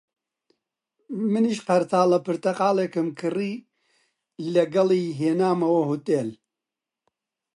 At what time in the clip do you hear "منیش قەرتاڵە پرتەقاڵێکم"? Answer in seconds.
1.31-3.07